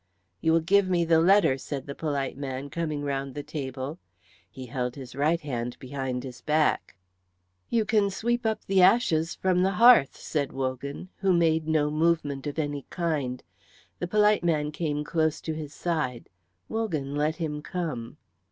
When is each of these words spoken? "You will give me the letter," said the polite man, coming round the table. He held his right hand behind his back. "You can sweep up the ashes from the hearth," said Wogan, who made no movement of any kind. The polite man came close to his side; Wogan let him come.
"You 0.41 0.53
will 0.53 0.61
give 0.61 0.89
me 0.89 1.05
the 1.05 1.19
letter," 1.19 1.59
said 1.59 1.85
the 1.85 1.93
polite 1.93 2.35
man, 2.35 2.71
coming 2.71 3.03
round 3.03 3.35
the 3.35 3.43
table. 3.43 3.99
He 4.49 4.65
held 4.65 4.95
his 4.95 5.15
right 5.15 5.39
hand 5.39 5.77
behind 5.77 6.23
his 6.23 6.41
back. 6.41 6.95
"You 7.69 7.85
can 7.85 8.09
sweep 8.09 8.43
up 8.43 8.65
the 8.65 8.81
ashes 8.81 9.35
from 9.35 9.61
the 9.61 9.73
hearth," 9.77 10.17
said 10.17 10.53
Wogan, 10.53 11.09
who 11.17 11.31
made 11.33 11.67
no 11.67 11.91
movement 11.91 12.47
of 12.47 12.57
any 12.57 12.87
kind. 12.89 13.43
The 13.99 14.07
polite 14.07 14.43
man 14.43 14.71
came 14.71 15.03
close 15.03 15.39
to 15.41 15.53
his 15.53 15.71
side; 15.71 16.29
Wogan 16.67 17.13
let 17.15 17.35
him 17.35 17.61
come. 17.61 18.17